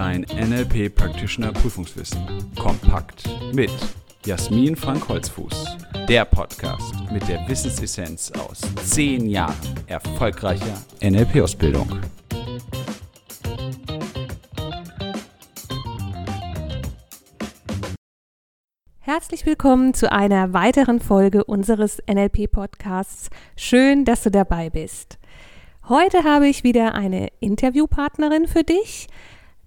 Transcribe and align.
Dein 0.00 0.22
NLP 0.22 0.94
Practitioner 0.94 1.52
Prüfungswissen. 1.52 2.26
Kompakt 2.58 3.28
mit 3.52 3.70
Jasmin 4.24 4.74
Frank 4.74 5.06
Holzfuß. 5.06 5.76
Der 6.08 6.24
Podcast 6.24 6.94
mit 7.12 7.28
der 7.28 7.46
Wissensessenz 7.46 8.32
aus 8.32 8.62
zehn 8.82 9.28
Jahren 9.28 9.54
erfolgreicher 9.88 10.82
NLP-Ausbildung. 11.02 12.00
Herzlich 19.00 19.44
willkommen 19.44 19.92
zu 19.92 20.10
einer 20.10 20.54
weiteren 20.54 21.00
Folge 21.00 21.44
unseres 21.44 21.98
NLP-Podcasts. 22.10 23.28
Schön, 23.54 24.06
dass 24.06 24.22
du 24.22 24.30
dabei 24.30 24.70
bist. 24.70 25.18
Heute 25.90 26.24
habe 26.24 26.46
ich 26.46 26.64
wieder 26.64 26.94
eine 26.94 27.28
Interviewpartnerin 27.40 28.46
für 28.46 28.62
dich 28.62 29.08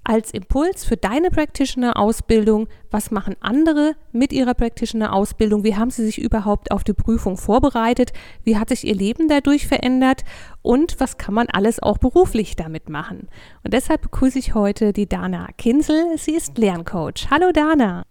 als 0.03 0.31
Impuls 0.31 0.83
für 0.85 0.97
deine 0.97 1.29
Practitioner-Ausbildung. 1.29 2.67
Was 2.91 3.11
machen 3.11 3.35
andere 3.39 3.95
mit 4.11 4.33
ihrer 4.33 4.53
Practitioner-Ausbildung? 4.53 5.63
Wie 5.63 5.75
haben 5.75 5.91
sie 5.91 6.05
sich 6.05 6.21
überhaupt 6.21 6.71
auf 6.71 6.83
die 6.83 6.93
Prüfung 6.93 7.37
vorbereitet? 7.37 8.11
Wie 8.43 8.57
hat 8.57 8.69
sich 8.69 8.85
ihr 8.85 8.95
Leben 8.95 9.27
dadurch 9.27 9.67
verändert? 9.67 10.23
Und 10.61 10.99
was 10.99 11.17
kann 11.17 11.33
man 11.33 11.47
alles 11.49 11.81
auch 11.81 11.97
beruflich 11.97 12.55
damit 12.55 12.89
machen? 12.89 13.27
Und 13.63 13.73
deshalb 13.73 14.01
begrüße 14.01 14.39
ich 14.39 14.53
heute 14.53 14.93
die 14.93 15.07
Dana 15.07 15.47
Kinsel. 15.57 16.17
Sie 16.17 16.35
ist 16.35 16.57
Lerncoach. 16.57 17.27
Hallo 17.29 17.51
Dana. 17.51 18.03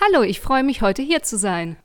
Hallo, 0.00 0.22
ich 0.22 0.40
freue 0.40 0.64
mich 0.64 0.82
heute 0.82 1.02
hier 1.02 1.22
zu 1.22 1.38
sein. 1.38 1.76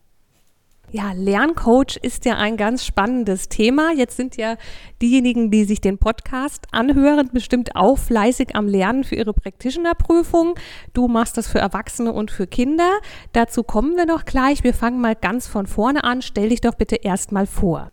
Ja, 0.91 1.11
Lerncoach 1.13 1.97
ist 2.01 2.25
ja 2.25 2.37
ein 2.37 2.57
ganz 2.57 2.83
spannendes 2.83 3.47
Thema. 3.47 3.91
Jetzt 3.95 4.17
sind 4.17 4.37
ja 4.37 4.57
diejenigen, 5.03 5.51
die 5.51 5.63
sich 5.63 5.81
den 5.81 5.99
Podcast 5.99 6.65
anhören, 6.71 7.29
bestimmt 7.31 7.75
auch 7.75 7.99
fleißig 7.99 8.55
am 8.55 8.67
Lernen 8.67 9.03
für 9.03 9.13
ihre 9.13 9.33
Practitioner-Prüfung. 9.33 10.55
Du 10.93 11.07
machst 11.07 11.37
das 11.37 11.47
für 11.47 11.59
Erwachsene 11.59 12.11
und 12.11 12.31
für 12.31 12.47
Kinder. 12.47 12.89
Dazu 13.33 13.61
kommen 13.61 13.97
wir 13.97 14.07
noch 14.07 14.25
gleich. 14.25 14.63
Wir 14.63 14.73
fangen 14.73 14.99
mal 14.99 15.15
ganz 15.15 15.45
von 15.45 15.67
vorne 15.67 16.03
an. 16.03 16.23
Stell 16.23 16.49
dich 16.49 16.61
doch 16.61 16.73
bitte 16.73 16.95
erstmal 16.95 17.45
vor. 17.45 17.91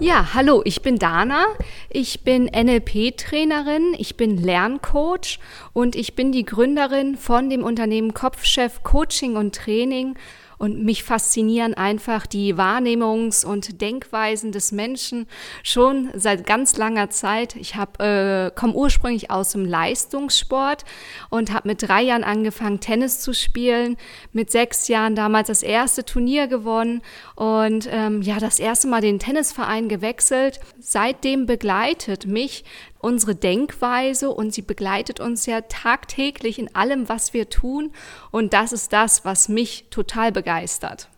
Ja, 0.00 0.32
hallo, 0.32 0.62
ich 0.64 0.80
bin 0.80 0.96
Dana. 0.96 1.44
Ich 1.90 2.22
bin 2.22 2.44
NLP-Trainerin, 2.44 3.94
ich 3.98 4.16
bin 4.16 4.38
Lerncoach 4.38 5.40
und 5.74 5.94
ich 5.96 6.14
bin 6.14 6.32
die 6.32 6.44
Gründerin 6.44 7.16
von 7.16 7.50
dem 7.50 7.64
Unternehmen 7.64 8.14
Kopfchef 8.14 8.82
Coaching 8.82 9.36
und 9.36 9.56
Training 9.56 10.14
und 10.58 10.84
mich 10.84 11.04
faszinieren 11.04 11.74
einfach 11.74 12.26
die 12.26 12.54
Wahrnehmungs- 12.54 13.46
und 13.46 13.80
Denkweisen 13.80 14.52
des 14.52 14.72
Menschen 14.72 15.26
schon 15.62 16.10
seit 16.14 16.46
ganz 16.46 16.76
langer 16.76 17.10
Zeit. 17.10 17.56
Ich 17.56 17.74
äh, 17.74 18.50
komme 18.54 18.74
ursprünglich 18.74 19.30
aus 19.30 19.52
dem 19.52 19.64
Leistungssport 19.64 20.84
und 21.30 21.52
habe 21.52 21.68
mit 21.68 21.82
drei 21.82 22.02
Jahren 22.02 22.24
angefangen, 22.24 22.80
Tennis 22.80 23.20
zu 23.20 23.32
spielen. 23.32 23.96
Mit 24.32 24.50
sechs 24.50 24.88
Jahren 24.88 25.14
damals 25.14 25.48
das 25.48 25.62
erste 25.62 26.04
Turnier 26.04 26.48
gewonnen 26.48 27.02
und 27.36 27.88
ähm, 27.90 28.22
ja, 28.22 28.38
das 28.38 28.58
erste 28.58 28.88
Mal 28.88 29.00
den 29.00 29.18
Tennisverein 29.18 29.88
gewechselt. 29.88 30.60
Seitdem 30.80 31.46
begleitet 31.46 32.26
mich 32.26 32.64
unsere 33.00 33.34
Denkweise 33.34 34.30
und 34.30 34.52
sie 34.52 34.62
begleitet 34.62 35.20
uns 35.20 35.46
ja 35.46 35.60
tagtäglich 35.62 36.58
in 36.58 36.74
allem, 36.74 37.08
was 37.08 37.32
wir 37.32 37.48
tun. 37.48 37.92
Und 38.30 38.52
das 38.52 38.72
ist 38.72 38.92
das, 38.92 39.24
was 39.24 39.48
mich 39.48 39.86
total 39.90 40.32
begeistert. 40.32 41.08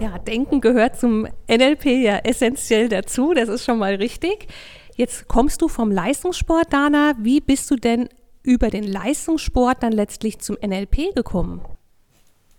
Ja, 0.00 0.18
Denken 0.18 0.60
gehört 0.60 0.98
zum 0.98 1.28
NLP 1.48 1.86
ja 1.86 2.16
essentiell 2.18 2.88
dazu, 2.88 3.34
das 3.34 3.48
ist 3.48 3.64
schon 3.64 3.78
mal 3.78 3.94
richtig. 3.94 4.48
Jetzt 4.96 5.28
kommst 5.28 5.62
du 5.62 5.68
vom 5.68 5.90
Leistungssport, 5.90 6.72
Dana. 6.72 7.14
Wie 7.18 7.40
bist 7.40 7.70
du 7.70 7.76
denn 7.76 8.08
über 8.42 8.70
den 8.70 8.84
Leistungssport 8.84 9.82
dann 9.82 9.92
letztlich 9.92 10.38
zum 10.40 10.56
NLP 10.62 11.14
gekommen? 11.14 11.62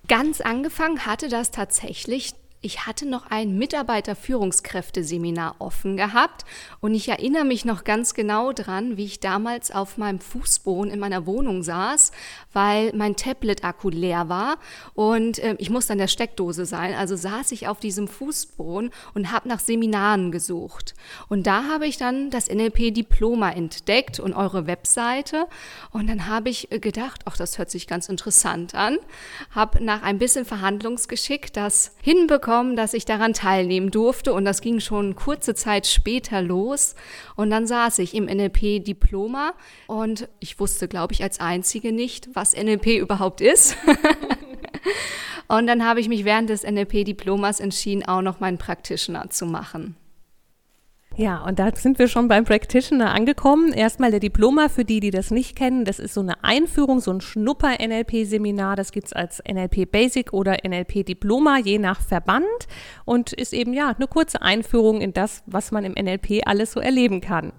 Ganz 0.07 0.41
angefangen 0.41 1.05
hatte 1.05 1.29
das 1.29 1.51
tatsächlich 1.51 2.33
ich 2.63 2.88
hatte 2.88 3.06
noch 3.06 3.29
ein 3.29 3.56
Mitarbeiterführungskräfteseminar 3.57 5.57
offen 5.59 5.97
gehabt 5.97 6.46
und 6.79 6.96
ich 6.96 7.09
erinnere 7.09 7.44
mich 7.44 7.66
noch 7.66 7.84
ganz 7.84 8.13
genau 8.13 8.53
dran, 8.53 8.96
wie 8.96 9.03
ich 9.03 9.19
damals 9.19 9.69
auf 9.69 9.97
meinem 9.97 10.22
Fußboden 10.22 10.90
in 10.90 11.00
meiner 11.00 11.25
Wohnung 11.25 11.62
saß, 11.62 12.13
weil 12.53 12.94
mein 12.94 13.18
Tablet-Akku 13.18 13.90
leer 13.90 14.29
war 14.29 14.59
und 14.94 15.40
äh, 15.40 15.57
ich 15.59 15.69
musste 15.69 15.91
an 15.91 16.00
der 16.00 16.07
Steckdose 16.07 16.66
sein. 16.66 16.96
Also 16.96 17.18
saß 17.18 17.52
ich 17.52 17.68
auf 17.68 17.81
diesem 17.81 18.07
Fußboden 18.07 18.91
und 19.13 19.34
habe 19.34 19.50
nach 19.50 19.59
Seminaren 19.59 20.31
gesucht. 20.31 20.94
Und 21.28 21.46
da 21.46 21.66
habe 21.66 21.85
ich 21.85 21.97
dann 21.97 22.29
das 22.29 22.50
NLP-Diploma 22.50 23.52
entdeckt 23.52 24.22
und 24.22 24.34
eure 24.34 24.68
Webseite. 24.68 25.47
Und 25.91 26.07
dann 26.07 26.28
habe 26.28 26.50
ich 26.50 26.72
äh, 26.72 26.79
gedacht, 26.79 27.23
ach, 27.25 27.35
das 27.35 27.57
hört 27.57 27.69
sich 27.69 27.88
ganz 27.88 28.07
interessant 28.07 28.73
an. 28.73 29.00
Habe 29.52 29.84
nach 29.84 30.02
ein 30.02 30.18
bisschen 30.18 30.46
Verhandlungsgeschick 30.46 31.52
das 31.52 31.94
hinbekommen 32.02 32.53
bekommen, 32.53 32.75
dass 32.75 32.94
ich 32.94 33.06
daran 33.06 33.34
teilnehmen 33.34 33.90
durfte 33.90 34.31
und 34.31 34.46
das 34.46 34.62
ging 34.62 34.80
schon 34.80 35.16
kurze 35.16 35.56
Zeit 35.56 35.88
später 35.88 36.40
los 36.40 36.94
und 37.36 37.50
dann 37.50 37.66
saß 37.66 37.97
ich 37.97 38.14
im 38.14 38.25
NLP 38.25 38.84
Diploma 38.86 39.53
und 39.88 40.30
ich 40.40 40.59
wusste, 40.59 40.88
glaube 40.88 41.14
ich, 41.14 41.24
als 41.24 41.40
einzige 41.40 41.91
nicht, 41.91 42.30
was 42.34 42.56
NLP 42.56 43.00
überhaupt 43.00 43.41
ist. 43.41 43.75
und 45.47 45.66
dann 45.66 45.84
habe 45.84 46.00
ich 46.00 46.09
mich 46.09 46.25
während 46.25 46.52
des 46.52 46.62
NLP 46.62 47.06
Diplomas 47.06 47.59
entschieden, 47.59 48.06
auch 48.06 48.22
noch 48.22 48.40
meinen 48.40 48.59
Practitioner 48.59 49.31
zu 49.31 49.47
machen. 49.47 49.96
Ja, 51.16 51.44
und 51.44 51.59
da 51.59 51.69
sind 51.75 52.00
wir 52.00 52.07
schon 52.07 52.28
beim 52.28 52.44
Practitioner 52.44 53.13
angekommen. 53.13 53.72
Erstmal 53.72 54.09
der 54.09 54.19
Diploma 54.19 54.68
für 54.68 54.84
die, 54.84 55.00
die 55.00 55.12
das 55.12 55.29
nicht 55.29 55.56
kennen. 55.56 55.85
Das 55.85 56.00
ist 56.00 56.16
so 56.16 56.22
eine 56.22 56.44
Einführung, 56.44 57.01
so 57.01 57.12
ein 57.12 57.22
Schnupper-NLP-Seminar. 57.22 58.75
Das 58.75 58.91
gibt's 58.91 59.13
als 59.13 59.40
NLP 59.47 59.91
Basic 59.91 60.34
oder 60.34 60.57
NLP 60.68 61.06
Diploma, 61.06 61.59
je 61.59 61.78
nach 61.78 62.02
Verband. 62.02 62.47
Und 63.06 63.31
ist 63.31 63.53
eben 63.53 63.73
ja 63.73 63.94
eine 63.96 64.07
kurze 64.07 64.41
Einführung 64.41 65.02
in 65.02 65.13
das, 65.13 65.44
was 65.46 65.72
man 65.72 65.85
im 65.85 65.94
NLP 65.94 66.47
alles 66.47 66.72
so 66.72 66.79
erleben 66.79 67.22
kann. 67.22 67.53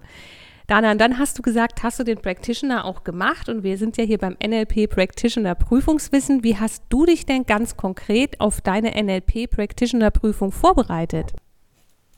Dana, 0.67 0.93
dann 0.95 1.17
hast 1.17 1.37
du 1.37 1.41
gesagt, 1.41 1.81
hast 1.81 1.97
du 1.99 2.03
den 2.03 2.17
Practitioner 2.17 2.83
auch 2.83 3.05
gemacht 3.05 3.47
und 3.47 3.63
wir 3.63 3.77
sind 3.77 3.95
ja 3.95 4.03
hier 4.03 4.17
beim 4.17 4.35
NLP 4.45 4.89
Practitioner 4.89 5.55
Prüfungswissen. 5.55 6.43
Wie 6.43 6.57
hast 6.57 6.83
du 6.89 7.05
dich 7.05 7.25
denn 7.25 7.45
ganz 7.45 7.77
konkret 7.77 8.41
auf 8.41 8.59
deine 8.59 9.01
NLP 9.01 9.49
Practitioner 9.49 10.11
Prüfung 10.11 10.51
vorbereitet? 10.51 11.33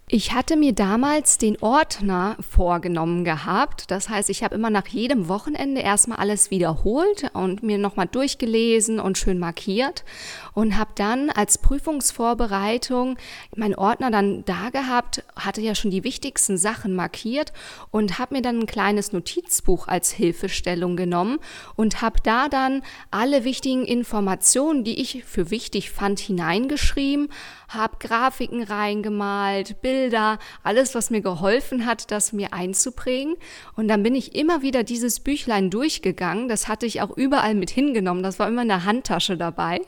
Ich 0.09 0.31
hatte 0.31 0.55
mir 0.55 0.71
damals 0.71 1.37
den 1.37 1.61
Ordner 1.61 2.37
vorgenommen 2.39 3.25
gehabt. 3.25 3.91
Das 3.91 4.07
heißt, 4.07 4.29
ich 4.29 4.41
habe 4.41 4.55
immer 4.55 4.69
nach 4.69 4.87
jedem 4.87 5.27
Wochenende 5.27 5.81
erstmal 5.81 6.19
alles 6.19 6.49
wiederholt 6.49 7.29
und 7.33 7.61
mir 7.61 7.77
nochmal 7.77 8.07
durchgelesen 8.07 9.01
und 9.01 9.17
schön 9.17 9.37
markiert 9.37 10.05
und 10.53 10.77
habe 10.77 10.91
dann 10.95 11.29
als 11.29 11.57
Prüfungsvorbereitung 11.57 13.17
meinen 13.57 13.75
Ordner 13.75 14.09
dann 14.09 14.45
da 14.45 14.69
gehabt, 14.69 15.25
hatte 15.35 15.59
ja 15.59 15.75
schon 15.75 15.91
die 15.91 16.05
wichtigsten 16.05 16.57
Sachen 16.57 16.95
markiert 16.95 17.51
und 17.91 18.17
habe 18.17 18.35
mir 18.35 18.41
dann 18.41 18.59
ein 18.59 18.65
kleines 18.65 19.11
Notizbuch 19.11 19.89
als 19.89 20.13
Hilfestellung 20.13 20.95
genommen 20.95 21.37
und 21.75 22.01
habe 22.01 22.21
da 22.23 22.47
dann 22.47 22.81
alle 23.11 23.43
wichtigen 23.43 23.83
Informationen, 23.83 24.85
die 24.85 25.01
ich 25.01 25.25
für 25.25 25.51
wichtig 25.51 25.91
fand, 25.91 26.19
hineingeschrieben, 26.21 27.27
habe 27.67 27.97
Grafiken 27.99 28.63
reingemalt, 28.63 29.81
Bilder, 29.81 30.39
alles, 30.63 30.95
was 30.95 31.09
mir 31.09 31.21
geholfen 31.21 31.85
hat, 31.85 32.11
das 32.11 32.33
mir 32.33 32.53
einzuprägen. 32.53 33.35
Und 33.75 33.87
dann 33.87 34.03
bin 34.03 34.15
ich 34.15 34.35
immer 34.35 34.61
wieder 34.61 34.83
dieses 34.83 35.19
Büchlein 35.19 35.69
durchgegangen. 35.69 36.47
Das 36.47 36.67
hatte 36.67 36.85
ich 36.85 37.01
auch 37.01 37.15
überall 37.15 37.55
mit 37.55 37.69
hingenommen. 37.69 38.23
Das 38.23 38.39
war 38.39 38.47
immer 38.47 38.61
in 38.61 38.67
der 38.67 38.85
Handtasche 38.85 39.37
dabei. 39.37 39.81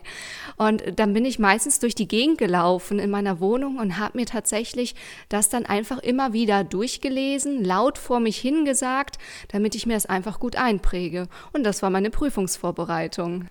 Und 0.57 0.83
dann 0.97 1.13
bin 1.13 1.25
ich 1.25 1.39
meistens 1.39 1.79
durch 1.79 1.95
die 1.95 2.07
Gegend 2.07 2.37
gelaufen 2.37 2.99
in 2.99 3.09
meiner 3.09 3.39
Wohnung 3.39 3.77
und 3.77 3.97
habe 3.97 4.17
mir 4.17 4.25
tatsächlich 4.25 4.95
das 5.29 5.49
dann 5.49 5.65
einfach 5.65 5.99
immer 5.99 6.33
wieder 6.33 6.63
durchgelesen, 6.63 7.63
laut 7.63 7.97
vor 7.97 8.19
mich 8.19 8.37
hingesagt, 8.37 9.17
damit 9.49 9.75
ich 9.75 9.85
mir 9.85 9.93
das 9.93 10.05
einfach 10.05 10.39
gut 10.39 10.55
einpräge. 10.55 11.27
Und 11.53 11.63
das 11.63 11.81
war 11.81 11.89
meine 11.89 12.09
Prüfungsvorbereitung. 12.09 13.47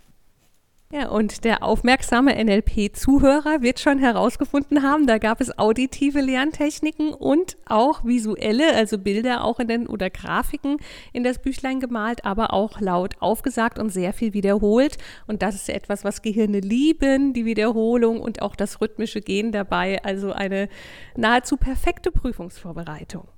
Ja, 0.91 1.11
und 1.11 1.45
der 1.45 1.63
aufmerksame 1.65 2.43
NLP-Zuhörer 2.43 3.61
wird 3.61 3.79
schon 3.79 3.99
herausgefunden 3.99 4.83
haben, 4.83 5.07
da 5.07 5.19
gab 5.19 5.43
es 5.43 5.59
auditive 5.59 6.23
Lerntechniken 6.23 7.13
und 7.13 7.59
auch 7.67 8.07
visuelle, 8.07 8.75
also 8.75 8.97
Bilder 8.97 9.45
auch 9.45 9.61
in 9.61 9.69
den 9.69 9.87
oder 9.87 10.09
Grafiken 10.09 10.79
in 11.13 11.25
das 11.25 11.41
Büchlein 11.41 11.81
gemalt, 11.81 12.25
aber 12.25 12.55
auch 12.55 12.81
laut 12.81 13.17
aufgesagt 13.21 13.79
und 13.79 13.91
sehr 13.91 14.15
viel 14.15 14.33
wiederholt. 14.33 14.97
Und 15.27 15.43
das 15.43 15.57
ist 15.57 15.69
etwas, 15.69 16.05
was 16.05 16.23
Gehirne 16.23 16.61
lieben, 16.61 17.35
die 17.35 17.45
Wiederholung 17.45 18.23
und 18.23 18.41
auch 18.41 18.57
das 18.57 18.81
rhythmische 18.81 19.21
Gehen 19.21 19.53
dabei. 19.53 20.03
Also 20.05 20.33
eine 20.33 20.71
nahezu 21.17 21.59
perfekte 21.59 22.11
Prüfungsvorbereitung. 22.11 23.29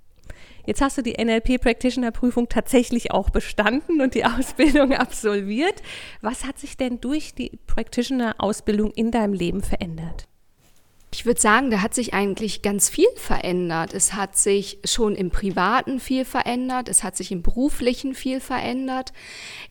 Jetzt 0.71 0.83
hast 0.83 0.97
du 0.97 1.03
die 1.03 1.21
NLP 1.21 1.61
Practitioner 1.61 2.13
Prüfung 2.13 2.49
tatsächlich 2.49 3.11
auch 3.11 3.31
bestanden 3.31 4.01
und 4.01 4.15
die 4.15 4.25
Ausbildung 4.25 4.93
absolviert. 4.97 5.83
Was 6.21 6.45
hat 6.45 6.61
sich 6.61 6.77
denn 6.77 7.01
durch 7.01 7.35
die 7.35 7.59
Practitioner 7.67 8.37
Ausbildung 8.39 8.93
in 8.93 9.11
deinem 9.11 9.33
Leben 9.33 9.65
verändert? 9.65 10.29
Ich 11.13 11.27
würde 11.27 11.41
sagen, 11.41 11.73
da 11.73 11.83
hat 11.83 11.93
sich 11.93 12.15
eigentlich 12.15 12.63
ganz 12.63 12.89
viel 12.89 13.09
verändert. 13.17 13.95
Es 13.95 14.15
hat 14.15 14.37
sich 14.37 14.79
schon 14.85 15.17
im 15.17 15.31
Privaten 15.31 15.99
viel 15.99 16.25
verändert, 16.25 16.89
es 16.89 17.03
hat 17.03 17.17
sich 17.17 17.33
im 17.33 17.43
Beruflichen 17.43 18.15
viel 18.15 18.39
verändert. 18.39 19.13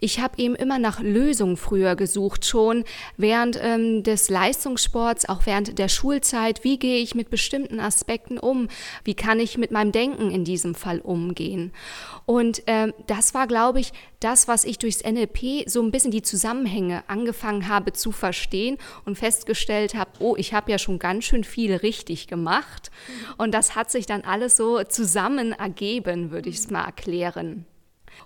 Ich 0.01 0.19
habe 0.19 0.38
eben 0.38 0.56
immer 0.56 0.80
nach 0.80 1.00
Lösungen 1.00 1.56
früher 1.56 1.95
gesucht, 1.95 2.45
schon 2.45 2.83
während 3.15 3.57
ähm, 3.62 4.03
des 4.03 4.30
Leistungssports, 4.30 5.30
auch 5.30 5.45
während 5.45 5.80
der 5.80 5.88
Schulzeit. 5.88 6.65
Wie 6.65 6.77
gehe 6.77 7.01
ich 7.01 7.15
mit 7.15 7.30
bestimmten 7.30 7.80
Aspekten 7.80 8.38
um? 8.38 8.68
Wie 9.06 9.15
kann 9.15 9.39
ich 9.39 9.57
mit 9.57 9.71
meinem 9.71 9.94
Denken 9.94 10.31
in 10.31 10.44
diesem 10.44 10.75
Fall 10.75 11.00
umgehen? 11.00 11.71
Und 12.25 12.63
ähm, 12.68 12.94
das 13.07 13.33
war, 13.33 13.47
glaube 13.47 13.80
ich, 13.80 13.94
das, 14.19 14.48
was 14.48 14.63
ich 14.63 14.80
durchs 14.80 15.04
NLP 15.04 15.68
so 15.68 15.81
ein 15.81 15.92
bisschen 15.92 16.12
die 16.12 16.21
Zusammenhänge 16.21 17.04
angefangen 17.07 17.68
habe 17.68 17.94
zu 17.94 18.12
verstehen 18.12 18.77
und 19.06 19.18
festgestellt 19.18 19.95
habe, 19.95 20.12
oh, 20.19 20.36
ich 20.38 20.54
habe 20.54 20.71
ja 20.71 20.77
schon 20.77 21.00
ganz 21.00 21.25
schön 21.25 21.44
viel 21.44 21.75
richtig 21.75 22.27
gemacht. 22.27 22.92
Und 23.38 23.54
das 23.54 23.75
hat 23.75 23.92
sich 23.92 24.06
dann 24.06 24.21
alles 24.21 24.57
so 24.57 24.83
zusammen 24.83 25.54
ergeben, 25.54 26.31
würde 26.31 26.50
ich 26.50 26.57
es 26.57 26.69
mal 26.69 26.86
erklären. 26.86 27.66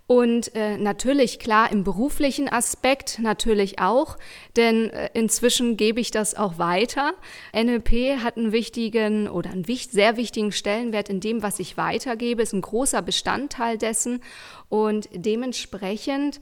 Und 0.06 0.54
äh, 0.56 0.78
natürlich, 0.78 1.40
klar, 1.40 1.72
im 1.72 1.84
beruflichen 1.84 2.50
Aspekt 2.50 3.20
natürlich 3.20 3.80
auch, 3.80 4.18
denn 4.56 4.90
äh, 4.90 5.10
inzwischen 5.14 5.78
gebe 5.78 6.00
ich 6.00 6.12
das 6.12 6.36
auch 6.36 6.58
weiter. 6.58 7.14
NLP 7.56 8.18
hat 8.24 8.38
einen 8.38 8.52
wichtigen 8.52 9.28
oder 9.28 9.52
einen 9.52 9.68
wichtig, 9.68 9.94
sehr 9.94 10.18
wichtigen 10.18 10.52
Stellenwert 10.52 11.10
in 11.10 11.20
dem, 11.20 11.42
was 11.42 11.60
ich 11.60 11.78
weitergebe, 11.78 12.42
ist 12.42 12.54
ein 12.54 12.62
großer 12.62 13.02
Bestandteil 13.02 13.78
dessen. 13.78 14.22
Und 14.70 15.10
dementsprechend, 15.14 16.40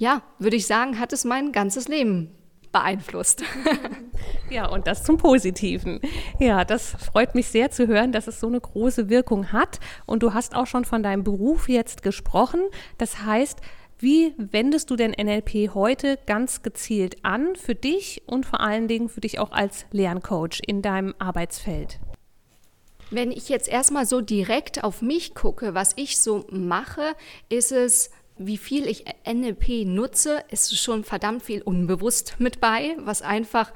ja, 0.00 0.22
würde 0.38 0.56
ich 0.56 0.66
sagen, 0.66 0.98
hat 0.98 1.12
es 1.12 1.24
mein 1.24 1.52
ganzes 1.52 1.88
Leben 1.88 2.30
beeinflusst. 2.74 3.42
Ja, 4.50 4.68
und 4.68 4.86
das 4.86 5.04
zum 5.04 5.16
Positiven. 5.16 6.00
Ja, 6.38 6.64
das 6.64 6.90
freut 6.90 7.34
mich 7.34 7.48
sehr 7.48 7.70
zu 7.70 7.88
hören, 7.88 8.12
dass 8.12 8.26
es 8.26 8.40
so 8.40 8.46
eine 8.46 8.60
große 8.60 9.08
Wirkung 9.08 9.52
hat. 9.52 9.80
Und 10.06 10.22
du 10.22 10.32
hast 10.32 10.54
auch 10.54 10.66
schon 10.66 10.84
von 10.84 11.02
deinem 11.02 11.24
Beruf 11.24 11.68
jetzt 11.68 12.02
gesprochen. 12.02 12.60
Das 12.98 13.22
heißt, 13.22 13.60
wie 13.98 14.34
wendest 14.36 14.90
du 14.90 14.96
denn 14.96 15.12
NLP 15.12 15.74
heute 15.74 16.18
ganz 16.26 16.62
gezielt 16.62 17.24
an 17.24 17.56
für 17.56 17.74
dich 17.74 18.22
und 18.26 18.46
vor 18.46 18.60
allen 18.60 18.86
Dingen 18.86 19.08
für 19.08 19.20
dich 19.20 19.38
auch 19.38 19.50
als 19.50 19.86
Lerncoach 19.90 20.60
in 20.66 20.82
deinem 20.82 21.14
Arbeitsfeld? 21.18 21.98
Wenn 23.10 23.32
ich 23.32 23.48
jetzt 23.48 23.68
erstmal 23.68 24.06
so 24.06 24.20
direkt 24.20 24.84
auf 24.84 25.02
mich 25.02 25.34
gucke, 25.34 25.74
was 25.74 25.92
ich 25.96 26.18
so 26.18 26.46
mache, 26.50 27.14
ist 27.48 27.72
es 27.72 28.10
wie 28.36 28.56
viel 28.58 28.86
ich 28.86 29.04
NLP 29.26 29.86
nutze, 29.86 30.42
ist 30.50 30.76
schon 30.78 31.04
verdammt 31.04 31.42
viel 31.42 31.62
unbewusst 31.62 32.36
mit 32.38 32.60
bei, 32.60 32.96
was 32.98 33.22
einfach 33.22 33.72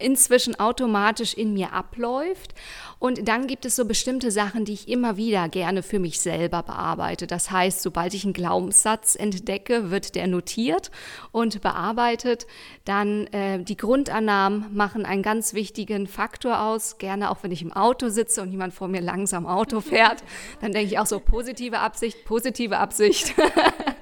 inzwischen 0.00 0.58
automatisch 0.58 1.34
in 1.34 1.52
mir 1.52 1.72
abläuft. 1.72 2.54
Und 2.98 3.28
dann 3.28 3.46
gibt 3.46 3.64
es 3.64 3.76
so 3.76 3.84
bestimmte 3.84 4.30
Sachen, 4.30 4.64
die 4.64 4.72
ich 4.72 4.88
immer 4.88 5.16
wieder 5.16 5.48
gerne 5.48 5.82
für 5.82 5.98
mich 5.98 6.20
selber 6.20 6.62
bearbeite. 6.62 7.26
Das 7.26 7.50
heißt, 7.50 7.82
sobald 7.82 8.14
ich 8.14 8.24
einen 8.24 8.32
Glaubenssatz 8.32 9.14
entdecke, 9.14 9.90
wird 9.90 10.14
der 10.14 10.26
notiert 10.26 10.90
und 11.32 11.60
bearbeitet. 11.60 12.46
Dann 12.84 13.26
äh, 13.28 13.62
die 13.62 13.76
Grundannahmen 13.76 14.74
machen 14.74 15.06
einen 15.06 15.22
ganz 15.22 15.54
wichtigen 15.54 16.06
Faktor 16.06 16.60
aus. 16.60 16.98
Gerne 16.98 17.30
auch, 17.30 17.42
wenn 17.42 17.52
ich 17.52 17.62
im 17.62 17.72
Auto 17.72 18.08
sitze 18.08 18.42
und 18.42 18.50
jemand 18.50 18.74
vor 18.74 18.88
mir 18.88 19.00
langsam 19.00 19.46
Auto 19.46 19.80
fährt, 19.80 20.22
dann 20.60 20.72
denke 20.72 20.92
ich 20.92 20.98
auch 20.98 21.06
so 21.06 21.20
positive 21.20 21.78
Absicht, 21.78 22.24
positive 22.24 22.78
Absicht. 22.78 23.34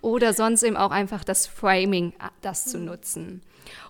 Oder 0.00 0.32
sonst 0.32 0.62
eben 0.62 0.76
auch 0.76 0.90
einfach 0.90 1.24
das 1.24 1.46
Framing, 1.46 2.12
das 2.40 2.66
zu 2.66 2.78
nutzen. 2.78 3.42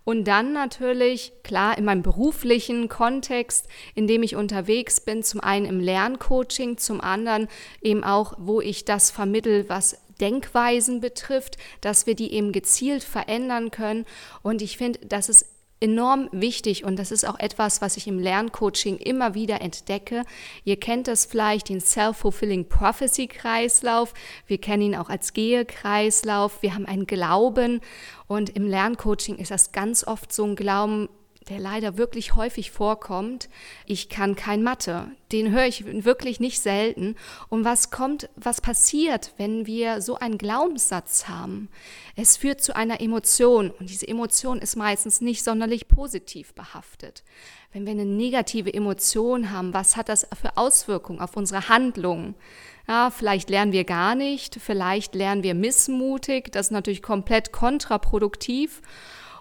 Und 0.04 0.24
dann 0.24 0.52
natürlich, 0.52 1.32
klar, 1.42 1.76
in 1.78 1.84
meinem 1.84 2.02
beruflichen 2.02 2.88
Kontext, 2.88 3.68
in 3.94 4.06
dem 4.06 4.22
ich 4.22 4.36
unterwegs 4.36 5.00
bin, 5.00 5.22
zum 5.22 5.40
einen 5.40 5.66
im 5.66 5.80
Lerncoaching, 5.80 6.76
zum 6.78 7.00
anderen 7.00 7.48
eben 7.82 8.04
auch, 8.04 8.34
wo 8.38 8.60
ich 8.60 8.84
das 8.84 9.10
vermittel, 9.10 9.68
was 9.68 9.98
Denkweisen 10.20 11.00
betrifft, 11.00 11.56
dass 11.80 12.06
wir 12.06 12.14
die 12.14 12.32
eben 12.32 12.52
gezielt 12.52 13.02
verändern 13.02 13.70
können. 13.70 14.04
Und 14.42 14.62
ich 14.62 14.76
finde, 14.76 15.00
das 15.06 15.28
ist 15.28 15.53
enorm 15.84 16.30
wichtig 16.32 16.82
und 16.82 16.98
das 16.98 17.10
ist 17.10 17.28
auch 17.28 17.38
etwas, 17.38 17.82
was 17.82 17.98
ich 17.98 18.06
im 18.06 18.18
Lerncoaching 18.18 18.96
immer 18.96 19.34
wieder 19.34 19.60
entdecke. 19.60 20.24
Ihr 20.64 20.80
kennt 20.80 21.08
das 21.08 21.26
vielleicht, 21.26 21.68
den 21.68 21.82
Self-Fulfilling 21.82 22.70
Prophecy 22.70 23.26
Kreislauf. 23.26 24.14
Wir 24.46 24.58
kennen 24.58 24.82
ihn 24.82 24.96
auch 24.96 25.10
als 25.10 25.34
Gehe-Kreislauf. 25.34 26.62
Wir 26.62 26.74
haben 26.74 26.86
einen 26.86 27.06
Glauben 27.06 27.82
und 28.26 28.48
im 28.56 28.66
Lerncoaching 28.66 29.36
ist 29.36 29.50
das 29.50 29.72
ganz 29.72 30.06
oft 30.06 30.32
so 30.32 30.44
ein 30.44 30.56
Glauben, 30.56 31.10
der 31.48 31.58
leider 31.58 31.98
wirklich 31.98 32.34
häufig 32.36 32.70
vorkommt. 32.70 33.48
Ich 33.86 34.08
kann 34.08 34.34
kein 34.34 34.62
Mathe. 34.62 35.08
Den 35.32 35.50
höre 35.50 35.66
ich 35.66 36.04
wirklich 36.04 36.40
nicht 36.40 36.60
selten. 36.60 37.16
Und 37.48 37.64
was 37.64 37.90
kommt, 37.90 38.28
was 38.36 38.60
passiert, 38.60 39.32
wenn 39.36 39.66
wir 39.66 40.00
so 40.00 40.16
einen 40.16 40.38
Glaubenssatz 40.38 41.28
haben? 41.28 41.68
Es 42.16 42.36
führt 42.36 42.62
zu 42.62 42.74
einer 42.74 43.00
Emotion 43.00 43.70
und 43.70 43.90
diese 43.90 44.08
Emotion 44.08 44.58
ist 44.58 44.76
meistens 44.76 45.20
nicht 45.20 45.44
sonderlich 45.44 45.88
positiv 45.88 46.54
behaftet. 46.54 47.24
Wenn 47.72 47.86
wir 47.86 47.92
eine 47.92 48.06
negative 48.06 48.72
Emotion 48.72 49.50
haben, 49.50 49.74
was 49.74 49.96
hat 49.96 50.08
das 50.08 50.26
für 50.40 50.56
Auswirkungen 50.56 51.20
auf 51.20 51.36
unsere 51.36 51.68
Handlungen? 51.68 52.34
Ja, 52.86 53.10
vielleicht 53.10 53.50
lernen 53.50 53.72
wir 53.72 53.84
gar 53.84 54.14
nicht, 54.14 54.56
vielleicht 54.60 55.14
lernen 55.14 55.42
wir 55.42 55.54
missmutig, 55.54 56.52
das 56.52 56.66
ist 56.66 56.72
natürlich 56.72 57.02
komplett 57.02 57.50
kontraproduktiv. 57.50 58.82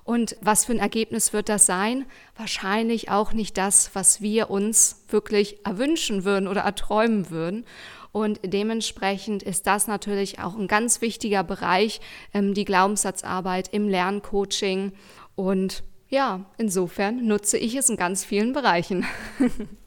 Und 0.03 0.35
was 0.41 0.65
für 0.65 0.73
ein 0.73 0.79
Ergebnis 0.79 1.31
wird 1.31 1.49
das 1.49 1.65
sein? 1.65 2.05
Wahrscheinlich 2.35 3.09
auch 3.09 3.33
nicht 3.33 3.57
das, 3.57 3.91
was 3.93 4.21
wir 4.21 4.49
uns 4.49 5.05
wirklich 5.07 5.65
erwünschen 5.65 6.25
würden 6.25 6.47
oder 6.47 6.61
erträumen 6.61 7.29
würden. 7.29 7.65
Und 8.11 8.39
dementsprechend 8.43 9.41
ist 9.41 9.65
das 9.65 9.87
natürlich 9.87 10.39
auch 10.39 10.55
ein 10.55 10.67
ganz 10.67 11.01
wichtiger 11.01 11.43
Bereich, 11.43 11.99
ähm, 12.33 12.53
die 12.53 12.65
Glaubenssatzarbeit 12.65 13.69
im 13.73 13.89
Lerncoaching. 13.89 14.91
Und 15.35 15.83
ja, 16.09 16.45
insofern 16.57 17.25
nutze 17.25 17.57
ich 17.57 17.75
es 17.75 17.89
in 17.89 17.97
ganz 17.97 18.23
vielen 18.23 18.53
Bereichen. 18.53 19.05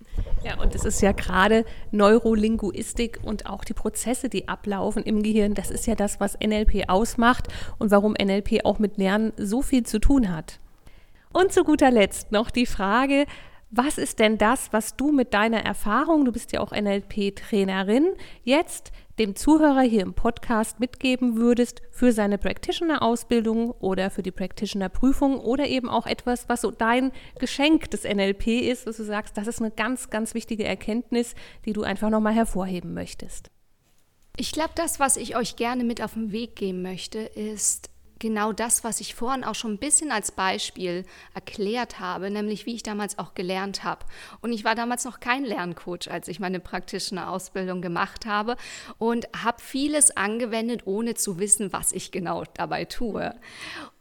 Ja, 0.47 0.61
und 0.61 0.77
es 0.77 0.85
ist 0.85 1.03
ja 1.03 1.11
gerade 1.11 1.65
Neurolinguistik 1.91 3.19
und 3.25 3.47
auch 3.47 3.65
die 3.65 3.75
Prozesse, 3.75 4.29
die 4.29 4.47
ablaufen 4.47 5.03
im 5.03 5.25
Gehirn, 5.25 5.55
das 5.55 5.73
ist 5.73 5.89
ja 5.89 5.97
das, 5.97 6.21
was 6.21 6.39
NLP 6.39 6.89
ausmacht 6.89 7.49
und 7.79 7.91
warum 7.91 8.13
NLP 8.13 8.65
auch 8.65 8.79
mit 8.79 8.97
Lernen 8.97 9.33
so 9.37 9.61
viel 9.61 9.83
zu 9.83 9.99
tun 9.99 10.33
hat. 10.33 10.61
Und 11.33 11.53
zu 11.53 11.65
guter 11.65 11.91
Letzt 11.91 12.31
noch 12.31 12.53
die 12.53 12.67
Frage, 12.67 13.27
was 13.77 13.99
ist 13.99 14.19
denn 14.19 14.39
das, 14.39 14.73
was 14.73 14.97
du 14.97 15.13
mit 15.13 15.35
deiner 15.35 15.65
Erfahrung, 15.65 16.25
du 16.25 16.33
bist 16.33 16.53
ja 16.53 16.61
auch 16.61 16.73
NLP-Trainerin, 16.73 18.15
jetzt 18.43 18.93
dem 19.19 19.35
Zuhörer 19.35 19.81
hier 19.81 20.03
im 20.03 20.15
Podcast 20.15 20.81
mitgeben 20.81 21.37
würdest 21.37 21.83
für 21.91 22.13
seine 22.13 22.39
Practitioner-Ausbildung 22.39 23.71
oder 23.73 24.11
für 24.11 24.23
die 24.23 24.31
Practitioner-Prüfung 24.31 25.41
oder 25.41 25.67
eben 25.67 25.89
auch 25.89 26.07
etwas, 26.07 26.49
was 26.49 26.63
so 26.63 26.71
dein 26.71 27.13
Geschenk 27.39 27.91
des 27.91 28.05
NLP 28.05 28.47
ist, 28.47 28.87
was 28.87 28.99
du 28.99 29.05
sagst, 29.05 29.37
das 29.37 29.47
ist 29.47 29.61
eine 29.61 29.71
ganz, 29.71 30.11
ganz 30.11 30.35
wichtige 30.35 30.65
Erkenntnis, 30.65 31.35
die 31.65 31.73
du 31.73 31.83
einfach 31.83 32.11
nochmal 32.11 32.35
hervorheben 32.35 32.95
möchtest. 32.95 33.51
Ich 34.37 34.53
glaube, 34.53 34.73
das, 34.75 35.01
was 35.01 35.17
ich 35.17 35.37
euch 35.37 35.57
gerne 35.57 35.83
mit 35.83 36.03
auf 36.03 36.13
den 36.13 36.31
Weg 36.31 36.57
geben 36.57 36.83
möchte, 36.83 37.21
ist, 37.21 37.89
genau 38.19 38.53
das, 38.53 38.85
was 38.85 39.01
ich 39.01 39.15
vorhin 39.15 39.45
auch 39.45 39.55
schon 39.55 39.75
ein 39.75 39.79
bisschen 39.79 40.11
als 40.11 40.33
Beispiel 40.33 41.05
erklärt 41.35 42.01
habe, 42.01 42.31
nämlich 42.31 42.67
wie 42.67 42.75
ich 42.75 42.83
damals 42.83 43.19
auch 43.19 43.35
gelernt 43.35 43.85
habe. 43.85 44.05
Und 44.41 44.53
ich 44.53 44.65
war 44.65 44.75
damals 44.75 45.05
noch 45.05 45.21
kein 45.21 45.45
Lerncoach, 45.45 46.11
als 46.11 46.29
ich 46.29 46.41
meine 46.41 46.61
praktische 46.61 47.27
Ausbildung 47.27 47.83
gemacht 47.83 48.27
habe 48.27 48.57
und 48.99 49.29
habe 49.45 49.61
vieles 49.61 50.17
angewendet, 50.17 50.83
ohne 50.87 51.15
zu 51.15 51.39
wissen, 51.39 51.73
was 51.73 51.93
ich 51.93 52.11
genau 52.11 52.45
dabei 52.55 52.85
tue. 52.85 53.35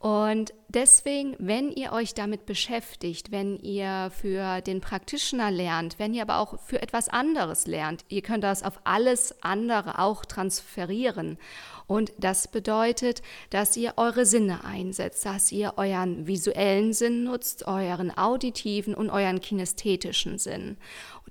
Und 0.05 0.53
deswegen, 0.67 1.35
wenn 1.39 1.71
ihr 1.71 1.91
euch 1.91 2.13
damit 2.13 2.45
beschäftigt, 2.45 3.31
wenn 3.31 3.57
ihr 3.57 4.12
für 4.15 4.62
den 4.62 4.79
Practitioner 4.79 5.50
lernt, 5.50 5.97
wenn 5.97 6.13
ihr 6.13 6.21
aber 6.21 6.38
auch 6.38 6.59
für 6.59 6.79
etwas 6.79 7.09
anderes 7.09 7.65
lernt, 7.65 8.05
ihr 8.09 8.21
könnt 8.21 8.43
das 8.43 8.62
auf 8.62 8.79
alles 8.83 9.33
andere 9.41 9.97
auch 9.97 10.24
transferieren. 10.24 11.39
Und 11.88 12.13
das 12.19 12.47
bedeutet, 12.47 13.24
dass 13.50 13.75
ihr 13.77 13.93
eure 13.97 14.27
Sinne 14.27 14.63
einsetzt, 14.63 15.25
dass 15.25 15.51
ihr 15.51 15.74
euren 15.77 16.27
visuellen 16.27 16.93
Sinn 16.93 17.24
nutzt, 17.24 17.65
euren 17.65 18.15
auditiven 18.15 18.93
und 18.93 19.09
euren 19.09 19.41
kinästhetischen 19.41 20.38
Sinn. 20.38 20.77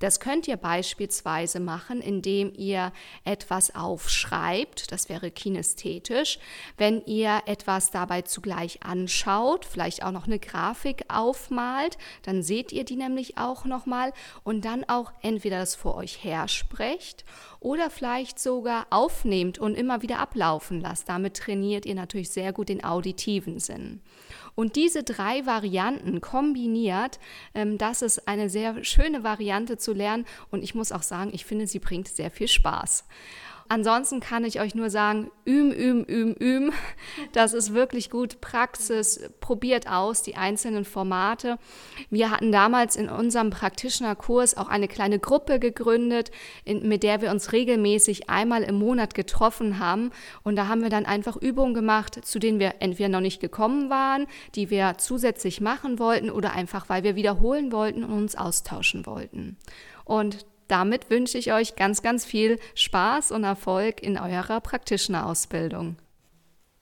Das 0.01 0.21
könnt 0.21 0.49
ihr 0.49 0.57
beispielsweise 0.57 1.61
machen, 1.61 2.01
indem 2.01 2.53
ihr 2.57 2.93
etwas 3.25 3.75
aufschreibt, 3.75 4.91
das 4.91 5.09
wäre 5.09 5.31
kinästhetisch, 5.31 6.39
wenn 6.77 7.05
ihr 7.07 7.43
etwas 7.47 7.91
dabei 7.91 8.23
zugleich 8.23 8.55
gleich 8.55 8.83
anschaut, 8.83 9.65
vielleicht 9.65 10.05
auch 10.05 10.13
noch 10.13 10.27
eine 10.27 10.39
Grafik 10.39 11.05
aufmalt, 11.09 11.99
dann 12.23 12.43
seht 12.43 12.73
ihr 12.73 12.85
die 12.85 12.97
nämlich 12.97 13.37
auch 13.37 13.65
nochmal 13.65 14.13
und 14.45 14.65
dann 14.65 14.85
auch 14.85 15.13
entweder 15.23 15.59
das 15.59 15.75
vor 15.75 15.97
euch 15.97 16.23
hersprecht 16.23 17.25
oder 17.61 17.91
vielleicht 17.91 18.39
sogar 18.39 18.87
aufnehmt 18.91 19.59
und 19.59 19.75
immer 19.75 20.03
wieder 20.03 20.19
ablaufen 20.19 20.81
lasst. 20.81 21.09
Damit 21.09 21.37
trainiert 21.37 21.87
ihr 21.87 21.95
natürlich 21.95 22.31
sehr 22.31 22.53
gut 22.53 22.69
den 22.69 22.85
auditiven 22.85 23.59
Sinn. 23.59 24.01
Und 24.55 24.77
diese 24.77 25.03
drei 25.03 25.47
Varianten 25.47 26.21
kombiniert, 26.21 27.19
ähm, 27.55 27.79
das 27.79 28.03
ist 28.03 28.29
eine 28.29 28.49
sehr 28.49 28.85
schöne 28.85 29.25
Variante 29.25 29.79
zu 29.79 29.93
lernen 29.93 30.27
und 30.51 30.63
ich 30.63 30.75
muss 30.75 30.93
auch 30.93 31.03
sagen, 31.03 31.31
ich 31.33 31.45
finde, 31.45 31.67
sie 31.67 31.81
bringt 31.81 32.09
sehr 32.09 32.31
viel 32.31 32.49
Spaß. 32.49 33.05
Ansonsten 33.75 34.21
kann 34.21 34.45
ich 34.45 34.61
euch 34.61 34.77
nur 34.77 34.89
sagen, 34.89 35.33
üben, 35.45 35.73
üben, 35.73 36.05
üben, 36.05 36.35
üben. 36.35 36.73
Das 37.33 37.53
ist 37.53 37.75
wirklich 37.75 38.09
gut. 38.09 38.41
Praxis, 38.41 39.29
probiert 39.41 39.91
aus 39.91 40.23
die 40.23 40.37
einzelnen 40.37 40.85
Formate. 40.85 41.59
Wir 42.09 42.31
hatten 42.31 42.53
damals 42.53 42.95
in 42.95 43.09
unserem 43.09 43.51
Practitioner-Kurs 43.51 44.57
auch 44.57 44.69
eine 44.69 44.87
kleine 44.87 45.19
Gruppe 45.19 45.59
gegründet, 45.59 46.31
in, 46.65 46.87
mit 46.87 47.03
der 47.03 47.21
wir 47.21 47.33
uns 47.33 47.51
regelmäßig 47.51 48.31
einmal 48.31 48.63
im 48.63 48.77
Monat 48.77 49.13
getroffen 49.17 49.81
haben. 49.81 50.13
Und 50.45 50.55
da 50.55 50.69
haben 50.69 50.83
wir 50.83 50.91
dann 50.91 51.05
einfach 51.05 51.37
Übungen 51.37 51.75
gemacht, 51.75 52.25
zu 52.25 52.39
denen 52.39 52.61
wir 52.61 52.75
entweder 52.79 53.09
noch 53.09 53.21
nicht 53.21 53.41
gekommen 53.41 53.91
waren, 53.91 54.29
die 54.55 54.71
wir 54.71 54.99
zusätzlich 54.99 55.61
machen 55.61 55.99
wollten 55.99 56.31
oder 56.31 56.53
einfach, 56.53 56.89
weil 56.89 57.03
wir 57.03 57.17
wiederholen 57.17 57.73
wollten 57.73 58.05
und 58.05 58.13
uns 58.13 58.37
austauschen 58.37 59.05
wollten. 59.05 59.57
Und 60.05 60.47
damit 60.69 61.11
wünsche 61.11 61.39
ich 61.39 61.53
euch 61.53 61.77
ganz, 61.77 62.03
ganz 62.03 62.25
viel 62.25 62.59
Spaß 62.75 63.33
und 63.33 63.45
Erfolg 63.45 64.03
in 64.03 64.19
eurer 64.19 64.61
praktischen 64.61 65.15
Ausbildung. 65.15 65.97